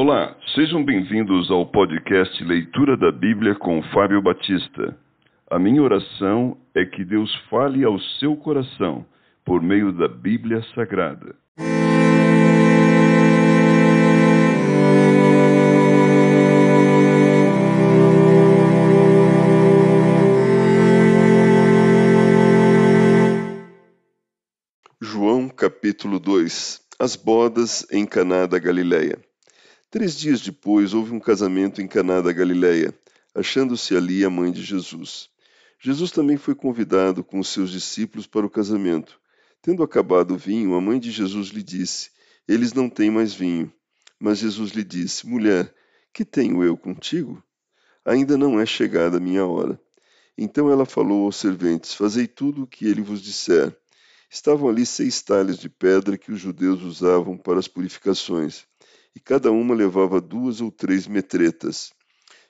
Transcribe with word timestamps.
Olá, 0.00 0.36
sejam 0.54 0.84
bem-vindos 0.84 1.50
ao 1.50 1.66
podcast 1.66 2.44
Leitura 2.44 2.96
da 2.96 3.10
Bíblia 3.10 3.56
com 3.56 3.82
Fábio 3.92 4.22
Batista. 4.22 4.96
A 5.50 5.58
minha 5.58 5.82
oração 5.82 6.56
é 6.72 6.84
que 6.84 7.04
Deus 7.04 7.34
fale 7.50 7.82
ao 7.82 7.98
seu 8.20 8.36
coração 8.36 9.04
por 9.44 9.60
meio 9.60 9.90
da 9.90 10.06
Bíblia 10.06 10.62
Sagrada. 10.72 11.34
João 25.02 25.48
capítulo 25.48 26.20
2 26.20 26.82
As 27.00 27.16
bodas 27.16 27.84
em 27.90 28.06
Caná 28.06 28.46
da 28.46 28.60
Galileia 28.60 29.27
Três 29.90 30.18
dias 30.18 30.42
depois 30.42 30.92
houve 30.92 31.14
um 31.14 31.18
casamento 31.18 31.80
em 31.80 31.88
Caná 31.88 32.20
da 32.20 32.30
Galileia, 32.30 32.94
achando-se 33.34 33.96
ali 33.96 34.22
a 34.22 34.28
mãe 34.28 34.52
de 34.52 34.62
Jesus. 34.62 35.30
Jesus 35.80 36.10
também 36.10 36.36
foi 36.36 36.54
convidado 36.54 37.24
com 37.24 37.38
os 37.38 37.48
seus 37.48 37.70
discípulos 37.70 38.26
para 38.26 38.44
o 38.44 38.50
casamento. 38.50 39.18
Tendo 39.62 39.82
acabado 39.82 40.34
o 40.34 40.36
vinho, 40.36 40.74
a 40.74 40.80
mãe 40.80 41.00
de 41.00 41.10
Jesus 41.10 41.48
lhe 41.48 41.62
disse: 41.62 42.10
Eles 42.46 42.74
não 42.74 42.90
têm 42.90 43.10
mais 43.10 43.32
vinho. 43.32 43.72
Mas 44.20 44.40
Jesus 44.40 44.72
lhe 44.72 44.84
disse: 44.84 45.26
Mulher, 45.26 45.74
que 46.12 46.22
tenho 46.22 46.62
eu 46.62 46.76
contigo? 46.76 47.42
Ainda 48.04 48.36
não 48.36 48.60
é 48.60 48.66
chegada 48.66 49.16
a 49.16 49.20
minha 49.20 49.46
hora. 49.46 49.80
Então 50.36 50.70
ela 50.70 50.84
falou 50.84 51.24
aos 51.24 51.36
serventes: 51.36 51.94
Fazei 51.94 52.26
tudo 52.26 52.64
o 52.64 52.66
que 52.66 52.86
ele 52.86 53.00
vos 53.00 53.22
disser. 53.22 53.74
Estavam 54.28 54.68
ali 54.68 54.84
seis 54.84 55.22
talhas 55.22 55.56
de 55.58 55.70
pedra 55.70 56.18
que 56.18 56.30
os 56.30 56.38
judeus 56.38 56.82
usavam 56.82 57.38
para 57.38 57.58
as 57.58 57.66
purificações 57.66 58.66
e 59.18 59.20
cada 59.20 59.50
uma 59.50 59.74
levava 59.74 60.20
duas 60.20 60.60
ou 60.60 60.70
três 60.70 61.08
metretas. 61.08 61.92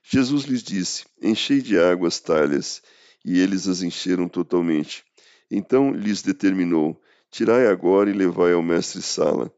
Jesus 0.02 0.44
lhes 0.44 0.62
disse: 0.62 1.06
Enchei 1.18 1.62
de 1.62 1.78
água 1.78 2.08
as 2.08 2.20
talhas, 2.20 2.82
e 3.24 3.40
eles 3.40 3.66
as 3.66 3.80
encheram 3.80 4.28
totalmente. 4.28 5.02
Então 5.50 5.90
lhes 5.94 6.20
determinou: 6.20 7.00
Tirai 7.30 7.68
agora 7.68 8.10
e 8.10 8.12
levai 8.12 8.52
ao 8.52 8.62
mestre-sala. 8.62 9.50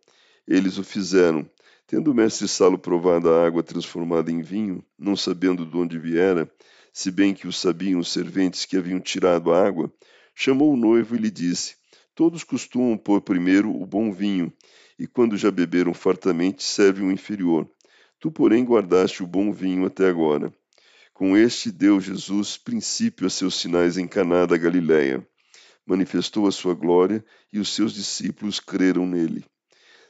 Eles 0.46 0.78
o 0.78 0.84
fizeram. 0.84 1.44
Tendo 1.84 2.12
o 2.12 2.14
mestre-sala 2.14 2.78
provado 2.78 3.28
a 3.28 3.44
água 3.44 3.64
transformada 3.64 4.30
em 4.30 4.40
vinho, 4.40 4.80
não 4.96 5.16
sabendo 5.16 5.66
de 5.66 5.76
onde 5.76 5.98
viera, 5.98 6.48
se 6.92 7.10
bem 7.10 7.34
que 7.34 7.48
o 7.48 7.52
sabiam 7.52 7.98
os 7.98 8.12
serventes 8.12 8.64
que 8.64 8.76
haviam 8.76 9.00
tirado 9.00 9.52
a 9.52 9.66
água, 9.66 9.92
chamou 10.32 10.72
o 10.72 10.76
noivo 10.76 11.16
e 11.16 11.18
lhe 11.18 11.30
disse: 11.30 11.74
Todos 12.14 12.44
costumam 12.44 12.96
pôr 12.96 13.20
primeiro 13.20 13.70
o 13.70 13.86
bom 13.86 14.12
vinho, 14.12 14.52
e 14.98 15.06
quando 15.06 15.36
já 15.36 15.50
beberam 15.50 15.94
fartamente, 15.94 16.62
serve 16.62 17.02
o 17.02 17.10
inferior. 17.10 17.68
Tu, 18.18 18.30
porém, 18.30 18.64
guardaste 18.64 19.22
o 19.22 19.26
bom 19.26 19.52
vinho 19.52 19.86
até 19.86 20.08
agora. 20.08 20.52
Com 21.14 21.36
este 21.36 21.70
deu 21.70 22.00
Jesus 22.00 22.56
princípio 22.56 23.26
a 23.26 23.30
seus 23.30 23.54
sinais 23.54 23.96
em 23.96 24.06
Caná 24.06 24.46
da 24.46 24.56
Galiléia. 24.56 25.26
Manifestou 25.86 26.46
a 26.46 26.52
sua 26.52 26.74
glória 26.74 27.24
e 27.52 27.58
os 27.58 27.74
seus 27.74 27.94
discípulos 27.94 28.60
creram 28.60 29.06
nele. 29.06 29.44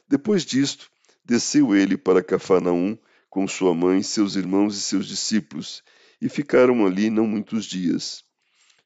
Depois 0.07 0.45
disto, 0.45 0.89
desceu 1.23 1.75
ele 1.75 1.97
para 1.97 2.23
Cafarnaum 2.23 2.97
com 3.29 3.47
sua 3.47 3.73
mãe, 3.73 4.03
seus 4.03 4.35
irmãos 4.35 4.75
e 4.77 4.81
seus 4.81 5.07
discípulos, 5.07 5.81
e 6.21 6.27
ficaram 6.27 6.85
ali 6.85 7.09
não 7.09 7.25
muitos 7.25 7.65
dias. 7.65 8.25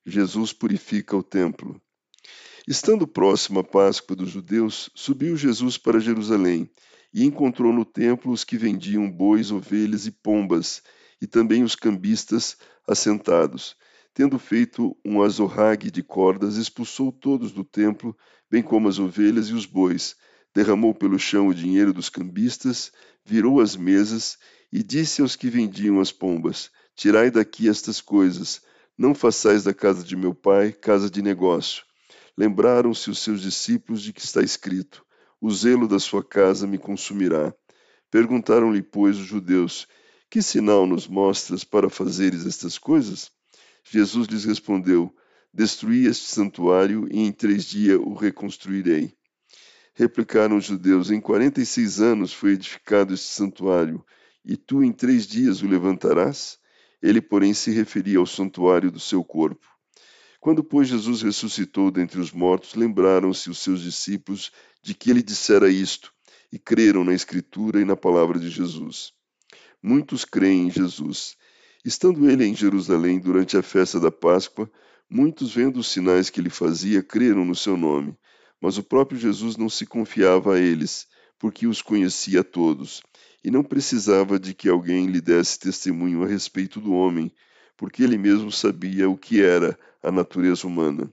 Jesus 0.05 0.53
purifica 0.53 1.17
o 1.17 1.23
templo. 1.23 1.81
Estando 2.67 3.07
próximo 3.07 3.59
a 3.59 3.63
Páscoa 3.63 4.15
dos 4.15 4.31
judeus, 4.31 4.89
subiu 4.95 5.37
Jesus 5.37 5.77
para 5.77 5.99
Jerusalém 5.99 6.67
e 7.13 7.23
encontrou 7.23 7.71
no 7.71 7.85
templo 7.85 8.31
os 8.31 8.43
que 8.43 8.57
vendiam 8.57 9.09
bois, 9.09 9.51
ovelhas 9.51 10.07
e 10.07 10.11
pombas, 10.11 10.81
e 11.21 11.27
também 11.27 11.61
os 11.61 11.75
cambistas 11.75 12.57
assentados. 12.87 13.75
Tendo 14.15 14.39
feito 14.39 14.97
um 15.05 15.21
azorrague 15.21 15.91
de 15.91 16.01
cordas, 16.01 16.57
expulsou 16.57 17.11
todos 17.11 17.51
do 17.51 17.63
templo, 17.63 18.17
bem 18.49 18.63
como 18.63 18.87
as 18.89 18.97
ovelhas 18.97 19.49
e 19.49 19.53
os 19.53 19.67
bois, 19.67 20.15
derramou 20.51 20.91
pelo 20.91 21.19
chão 21.19 21.49
o 21.49 21.53
dinheiro 21.53 21.93
dos 21.93 22.09
cambistas, 22.09 22.91
virou 23.23 23.61
as 23.61 23.75
mesas 23.75 24.39
e 24.73 24.81
disse 24.81 25.21
aos 25.21 25.35
que 25.35 25.51
vendiam 25.51 25.99
as 25.99 26.11
pombas: 26.11 26.71
Tirai 26.95 27.29
daqui 27.29 27.69
estas 27.69 28.01
coisas, 28.01 28.63
não 28.97 29.13
façais 29.13 29.63
da 29.63 29.73
casa 29.73 30.03
de 30.03 30.15
meu 30.15 30.33
pai 30.33 30.71
casa 30.71 31.11
de 31.11 31.21
negócio. 31.21 31.83
Lembraram-se 32.37 33.09
os 33.09 33.19
seus 33.19 33.41
discípulos 33.41 34.01
de 34.01 34.11
que 34.11 34.21
está 34.21 34.41
escrito: 34.41 35.05
O 35.39 35.49
zelo 35.51 35.87
da 35.87 35.99
sua 35.99 36.23
casa 36.23 36.67
me 36.67 36.77
consumirá. 36.77 37.53
Perguntaram-lhe, 38.11 38.81
pois, 38.81 39.17
os 39.17 39.25
judeus: 39.25 39.87
Que 40.29 40.41
sinal 40.41 40.85
nos 40.85 41.07
mostras 41.07 41.63
para 41.63 41.89
fazeres 41.89 42.45
estas 42.45 42.77
coisas? 42.77 43.31
Jesus 43.83 44.27
lhes 44.27 44.43
respondeu: 44.43 45.15
Destruí 45.53 46.07
este 46.07 46.25
santuário 46.25 47.07
e 47.09 47.19
em 47.19 47.31
três 47.31 47.63
dias 47.63 47.99
o 47.99 48.13
reconstruirei. 48.13 49.15
Replicaram 49.93 50.57
os 50.57 50.65
judeus: 50.65 51.09
Em 51.11 51.21
quarenta 51.21 51.61
e 51.61 51.65
seis 51.65 52.01
anos 52.01 52.33
foi 52.33 52.51
edificado 52.51 53.13
este 53.13 53.27
santuário, 53.27 54.05
e 54.43 54.57
tu 54.57 54.83
em 54.83 54.91
três 54.91 55.25
dias 55.25 55.61
o 55.61 55.67
levantarás? 55.67 56.59
Ele, 57.01 57.21
porém, 57.21 57.53
se 57.53 57.71
referia 57.71 58.17
ao 58.17 58.25
santuário 58.25 58.91
do 58.91 58.99
seu 58.99 59.23
corpo. 59.23 59.74
Quando, 60.45 60.63
pois, 60.63 60.87
Jesus 60.87 61.23
ressuscitou 61.23 61.89
dentre 61.89 62.19
os 62.19 62.31
mortos, 62.31 62.75
lembraram-se 62.75 63.49
os 63.49 63.57
seus 63.57 63.81
discípulos 63.81 64.51
de 64.79 64.93
que 64.93 65.09
ele 65.09 65.23
dissera 65.23 65.71
isto, 65.71 66.13
e 66.53 66.59
creram 66.59 67.03
na 67.03 67.15
Escritura 67.15 67.81
e 67.81 67.83
na 67.83 67.95
palavra 67.95 68.37
de 68.37 68.51
Jesus. 68.51 69.11
Muitos 69.81 70.23
creem 70.23 70.67
em 70.67 70.69
Jesus. 70.69 71.35
Estando 71.83 72.29
ele 72.29 72.45
em 72.45 72.53
Jerusalém 72.53 73.17
durante 73.17 73.57
a 73.57 73.63
festa 73.63 73.99
da 73.99 74.11
Páscoa, 74.11 74.69
muitos, 75.09 75.51
vendo 75.51 75.79
os 75.79 75.87
sinais 75.87 76.29
que 76.29 76.39
ele 76.39 76.51
fazia, 76.51 77.01
creram 77.01 77.43
no 77.43 77.55
seu 77.55 77.75
nome. 77.75 78.15
Mas 78.61 78.77
o 78.77 78.83
próprio 78.83 79.17
Jesus 79.17 79.57
não 79.57 79.67
se 79.67 79.87
confiava 79.87 80.53
a 80.53 80.59
eles, 80.59 81.07
porque 81.39 81.65
os 81.65 81.81
conhecia 81.81 82.41
a 82.41 82.43
todos, 82.43 83.01
e 83.43 83.49
não 83.49 83.63
precisava 83.63 84.37
de 84.37 84.53
que 84.53 84.69
alguém 84.69 85.07
lhe 85.07 85.21
desse 85.21 85.57
testemunho 85.57 86.23
a 86.23 86.27
respeito 86.27 86.79
do 86.79 86.93
homem, 86.93 87.33
porque 87.75 88.03
ele 88.03 88.15
mesmo 88.15 88.51
sabia 88.51 89.09
o 89.09 89.17
que 89.17 89.41
era 89.41 89.75
a 90.05 90.11
natureza 90.11 90.67
humana. 90.67 91.11